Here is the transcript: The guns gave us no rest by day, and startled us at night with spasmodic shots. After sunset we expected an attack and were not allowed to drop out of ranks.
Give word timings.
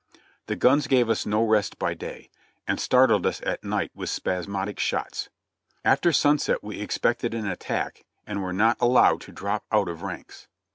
The 0.47 0.55
guns 0.55 0.87
gave 0.87 1.11
us 1.11 1.27
no 1.27 1.43
rest 1.45 1.77
by 1.77 1.93
day, 1.93 2.31
and 2.67 2.79
startled 2.81 3.23
us 3.27 3.39
at 3.45 3.63
night 3.63 3.91
with 3.93 4.09
spasmodic 4.09 4.79
shots. 4.79 5.29
After 5.85 6.11
sunset 6.11 6.63
we 6.63 6.81
expected 6.81 7.35
an 7.35 7.45
attack 7.45 8.03
and 8.25 8.41
were 8.41 8.51
not 8.51 8.81
allowed 8.81 9.21
to 9.21 9.31
drop 9.31 9.63
out 9.71 9.87
of 9.87 10.01
ranks. 10.01 10.47